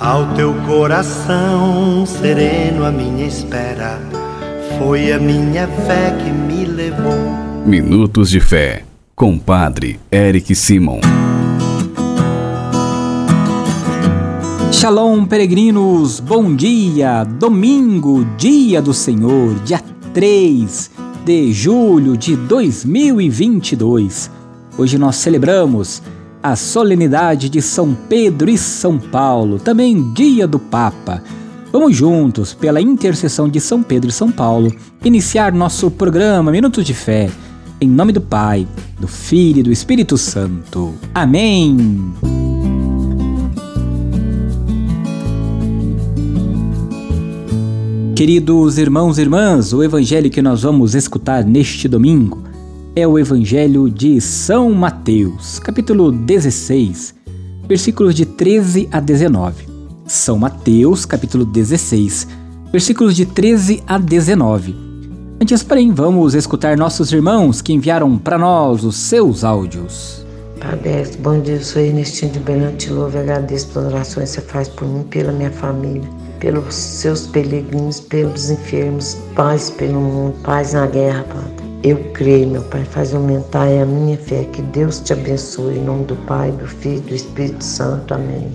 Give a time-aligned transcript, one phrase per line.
[0.00, 4.00] Ao teu coração sereno, a minha espera
[4.76, 7.14] foi a minha fé que me levou.
[7.64, 8.84] Minutos de Fé,
[9.14, 10.98] com Padre Eric Simon.
[14.72, 17.22] Shalom, peregrinos, bom dia!
[17.22, 19.80] Domingo, dia do Senhor, dia
[20.12, 20.90] 3
[21.24, 24.28] de julho de 2022.
[24.76, 26.02] Hoje nós celebramos
[26.44, 31.22] a solenidade de São Pedro e São Paulo, também dia do Papa.
[31.72, 34.70] Vamos juntos, pela intercessão de São Pedro e São Paulo,
[35.02, 37.30] iniciar nosso programa Minutos de Fé.
[37.80, 38.68] Em nome do Pai,
[39.00, 40.92] do Filho e do Espírito Santo.
[41.14, 42.12] Amém.
[48.14, 52.53] Queridos irmãos e irmãs, o evangelho que nós vamos escutar neste domingo
[52.96, 57.12] é o Evangelho de São Mateus, capítulo 16,
[57.66, 59.66] versículos de 13 a 19.
[60.06, 62.28] São Mateus, capítulo 16,
[62.70, 64.76] versículos de 13 a 19.
[65.42, 70.24] Antes, porém, vamos escutar nossos irmãos que enviaram para nós os seus áudios.
[70.60, 74.40] Aberto, bom dia, eu sou Ernestinho de Belém, te louvo e agradeço pelas orações que
[74.40, 80.36] você faz por mim, pela minha família, pelos seus peregrinos, pelos enfermos, paz pelo mundo,
[80.44, 81.43] paz na guerra.
[81.84, 84.44] Eu creio, meu Pai, faz aumentar a minha fé.
[84.44, 85.76] Que Deus te abençoe.
[85.76, 88.14] Em nome do Pai, do Filho e do Espírito Santo.
[88.14, 88.48] Amém.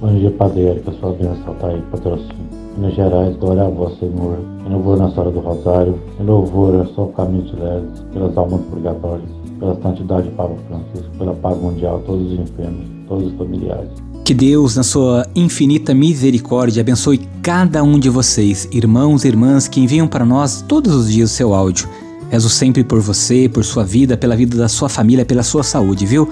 [0.00, 0.90] Bom dia, Padre Érica.
[0.98, 2.34] Sua bênção está aí, patrocínio.
[2.78, 4.38] Minas Gerais, glória a vós, Senhor.
[4.66, 8.62] Em louvor na hora do Rosário, em louvor ao seu caminho de leves, pelas almas
[8.62, 13.90] purgatórias, pela santidade de Papa Francisco, pela paz mundial, todos os enfermos, todos os familiares.
[14.24, 19.80] Que Deus, na sua infinita misericórdia, abençoe cada um de vocês, irmãos e irmãs que
[19.80, 21.86] enviam para nós todos os dias o seu áudio.
[22.30, 26.06] Rezo sempre por você, por sua vida, pela vida da sua família, pela sua saúde,
[26.06, 26.28] viu?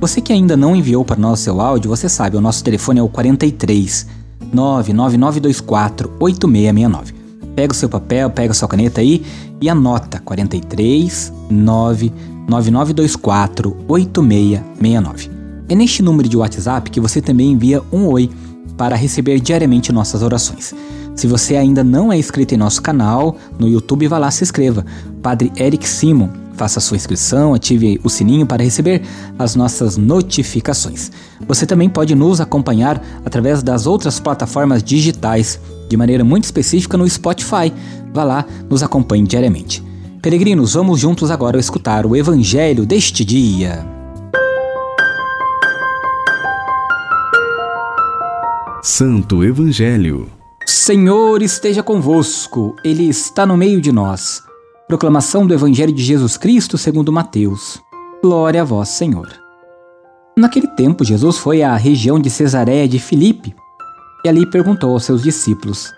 [0.00, 3.02] Você que ainda não enviou para nós seu áudio, você sabe, o nosso telefone é
[3.02, 4.06] o 43
[4.52, 7.14] 99924 8669.
[7.54, 9.22] Pega o seu papel, pega a sua caneta aí
[9.60, 15.30] e anota 43 99924 8669.
[15.68, 18.30] É neste número de WhatsApp que você também envia um oi
[18.76, 20.74] para receber diariamente nossas orações.
[21.20, 24.86] Se você ainda não é inscrito em nosso canal no YouTube, vá lá se inscreva.
[25.22, 26.30] Padre Eric Simon.
[26.54, 29.02] Faça sua inscrição, ative o sininho para receber
[29.38, 31.12] as nossas notificações.
[31.46, 35.60] Você também pode nos acompanhar através das outras plataformas digitais,
[35.90, 37.70] de maneira muito específica no Spotify.
[38.14, 39.84] Vá lá, nos acompanhe diariamente.
[40.22, 43.86] Peregrinos, vamos juntos agora escutar o Evangelho deste dia.
[48.82, 50.39] Santo Evangelho
[50.70, 54.40] Senhor esteja convosco, Ele está no meio de nós.
[54.86, 57.82] Proclamação do Evangelho de Jesus Cristo segundo Mateus.
[58.22, 59.28] Glória a vós, Senhor.
[60.38, 63.52] Naquele tempo, Jesus foi à região de Cesareia de Filipe
[64.24, 65.92] e ali perguntou aos seus discípulos: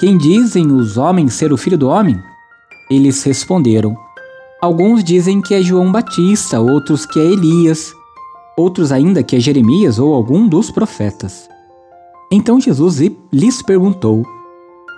[0.00, 2.18] Quem dizem os homens ser o filho do homem?
[2.90, 3.94] Eles responderam:
[4.62, 7.92] Alguns dizem que é João Batista, outros que é Elias,
[8.56, 11.54] outros ainda que é Jeremias ou algum dos profetas.
[12.30, 12.98] Então Jesus
[13.32, 14.24] lhes perguntou: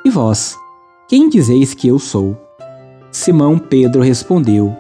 [0.04, 0.56] E vós,
[1.06, 2.36] quem dizeis que eu sou?
[3.10, 4.74] Simão Pedro respondeu: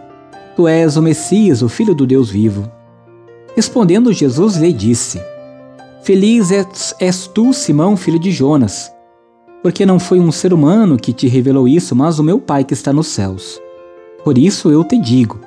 [0.56, 2.70] Tu és o Messias, o Filho do Deus vivo.
[3.54, 5.20] Respondendo Jesus lhe disse:
[6.02, 8.90] Feliz és, és tu, Simão, filho de Jonas,
[9.62, 12.72] porque não foi um ser humano que te revelou isso, mas o meu Pai que
[12.72, 13.60] está nos céus.
[14.24, 15.38] Por isso eu te digo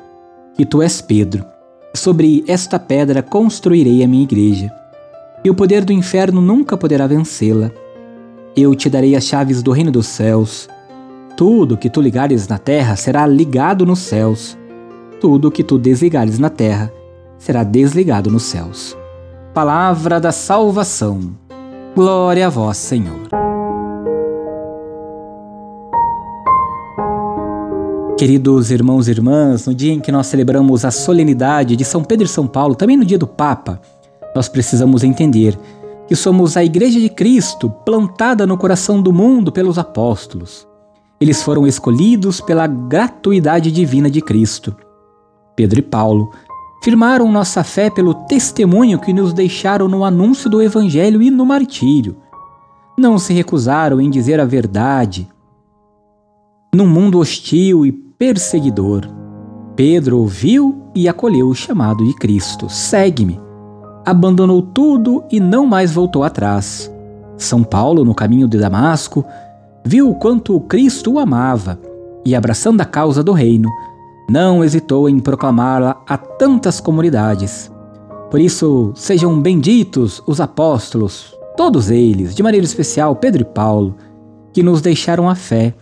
[0.56, 1.44] que tu és Pedro.
[1.96, 4.81] Sobre esta pedra construirei a minha igreja
[5.44, 7.72] e o poder do inferno nunca poderá vencê-la.
[8.56, 10.70] Eu te darei as chaves do reino dos céus.
[11.38, 14.58] Tudo que tu ligares na terra será ligado nos céus.
[15.20, 16.92] Tudo que tu desligares na terra
[17.38, 18.98] será desligado nos céus.
[19.54, 21.32] Palavra da salvação.
[21.96, 23.30] Glória a vós, Senhor.
[28.18, 32.26] Queridos irmãos e irmãs, no dia em que nós celebramos a solenidade de São Pedro
[32.26, 33.82] e São Paulo, também no dia do Papa,
[34.36, 35.58] nós precisamos entender
[36.08, 40.68] que somos a Igreja de Cristo plantada no coração do mundo pelos apóstolos.
[41.20, 44.76] Eles foram escolhidos pela gratuidade divina de Cristo.
[45.56, 46.32] Pedro e Paulo
[46.84, 52.18] firmaram nossa fé pelo testemunho que nos deixaram no anúncio do Evangelho e no martírio.
[52.98, 55.28] Não se recusaram em dizer a verdade.
[56.74, 59.08] Num mundo hostil e perseguidor,
[59.76, 63.40] Pedro ouviu e acolheu o chamado de Cristo: segue-me
[64.06, 66.92] abandonou tudo e não mais voltou atrás.
[67.38, 69.26] São Paulo, no caminho de Damasco,
[69.84, 71.80] viu o quanto Cristo o amava
[72.26, 73.70] e, abraçando a causa do reino,
[74.30, 77.72] não hesitou em proclamá-la a tantas comunidades.
[78.30, 83.96] Por isso, sejam benditos os apóstolos todos eles, de maneira especial Pedro e Paulo,
[84.54, 85.74] que nos deixaram a fé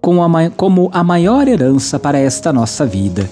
[0.00, 3.28] como a, maior herança para esta nossa vida.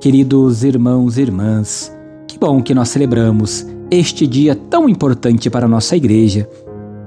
[0.00, 1.92] Queridos irmãos e irmãs,
[2.38, 6.48] bom que nós celebramos este dia tão importante para a nossa igreja.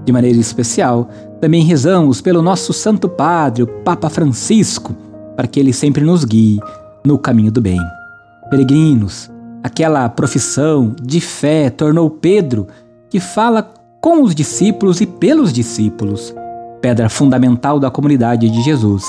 [0.05, 1.09] De maneira especial,
[1.39, 4.95] também rezamos pelo nosso Santo Padre, o Papa Francisco,
[5.35, 6.59] para que ele sempre nos guie
[7.05, 7.79] no caminho do bem.
[8.49, 9.29] Peregrinos,
[9.63, 12.67] aquela profissão de fé tornou Pedro
[13.09, 13.71] que fala
[14.01, 16.33] com os discípulos e pelos discípulos,
[16.81, 19.03] pedra fundamental da comunidade de Jesus.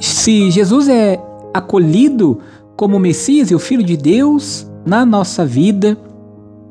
[0.00, 1.20] Se Jesus é
[1.54, 2.38] acolhido
[2.82, 5.96] como o Messias e o Filho de Deus na nossa vida,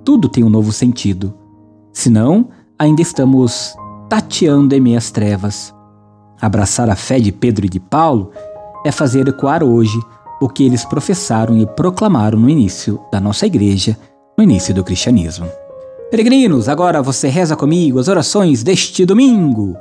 [0.04, 1.34] tudo tem um novo sentido.
[1.94, 3.74] Senão, ainda estamos
[4.10, 5.74] tateando em meias trevas.
[6.42, 8.30] Abraçar a fé de Pedro e de Paulo
[8.86, 9.98] é fazer ecoar hoje
[10.42, 13.98] o que eles professaram e proclamaram no início da nossa igreja,
[14.38, 15.48] no início do cristianismo.
[16.10, 19.78] Peregrinos, agora você reza comigo as orações deste domingo,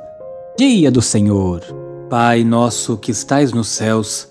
[0.57, 1.61] dia do Senhor.
[2.09, 4.30] Pai nosso que estais nos céus,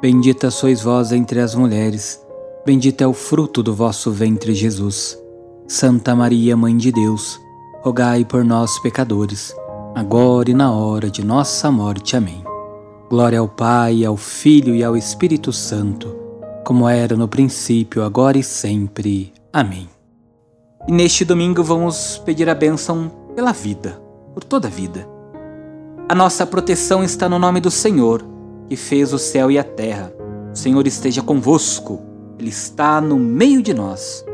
[0.00, 2.20] Bendita sois vós entre as mulheres,
[2.64, 5.18] bendito é o fruto do vosso ventre, Jesus.
[5.66, 7.40] Santa Maria, Mãe de Deus,
[7.82, 9.54] rogai por nós, pecadores,
[9.94, 12.16] agora e na hora de nossa morte.
[12.16, 12.44] Amém.
[13.10, 16.28] Glória ao Pai, ao Filho e ao Espírito Santo
[16.68, 19.32] como era no princípio, agora e sempre.
[19.50, 19.88] Amém.
[20.86, 23.98] E neste domingo vamos pedir a bênção pela vida,
[24.34, 25.08] por toda a vida.
[26.10, 28.22] A nossa proteção está no nome do Senhor,
[28.68, 30.12] que fez o céu e a terra.
[30.52, 32.00] O Senhor esteja convosco,
[32.38, 34.24] Ele está no meio de nós.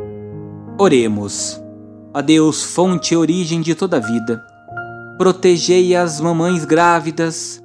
[0.78, 1.60] Oremos.
[2.12, 4.40] A Deus, fonte e origem de toda a vida,
[5.18, 7.60] protegei as mamães grávidas,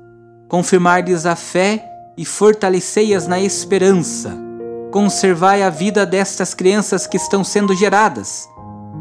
[0.48, 1.86] confirmar-lhes a fé
[2.18, 4.50] e fortalecei-as na esperança
[4.92, 8.50] Conservai a vida destas crianças que estão sendo geradas.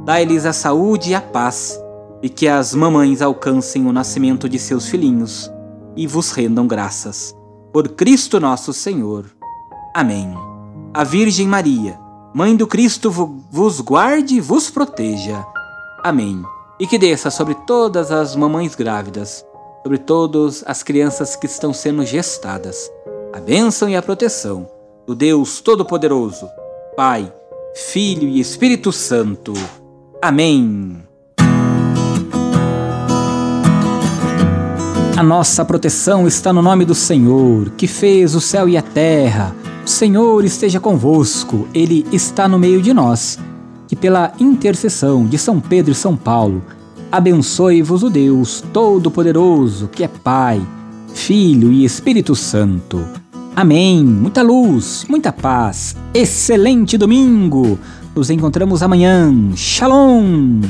[0.05, 1.81] Dai-lhes a saúde e a paz,
[2.23, 5.51] e que as mamães alcancem o nascimento de seus filhinhos
[5.97, 7.35] e vos rendam graças.
[7.73, 9.27] Por Cristo nosso Senhor.
[9.95, 10.33] Amém.
[10.95, 11.99] A Virgem Maria,
[12.35, 15.45] Mãe do Cristo, vos guarde e vos proteja.
[16.05, 16.43] Amém.
[16.79, 19.45] E que desça sobre todas as mamães grávidas,
[19.83, 22.91] sobre todas as crianças que estão sendo gestadas,
[23.33, 24.69] a bênção e a proteção
[25.07, 26.49] do Deus Todo-Poderoso,
[26.97, 27.33] Pai,
[27.75, 29.53] Filho e Espírito Santo.
[30.23, 31.08] Amém.
[35.19, 39.53] A nossa proteção está no nome do Senhor, que fez o céu e a terra.
[39.85, 43.37] O Senhor esteja convosco, Ele está no meio de nós.
[43.89, 46.63] Que pela intercessão de São Pedro e São Paulo,
[47.11, 50.65] abençoe-vos o Deus Todo-Poderoso, que é Pai,
[51.13, 53.05] Filho e Espírito Santo.
[53.57, 54.05] Amém.
[54.05, 55.97] Muita luz, muita paz.
[56.15, 57.77] Excelente domingo.
[58.15, 59.35] Nos encontramos amanhã.
[59.57, 60.61] Shalom.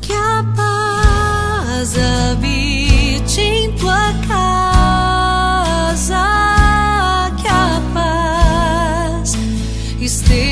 [0.00, 1.96] Que a paz
[10.02, 10.51] You stay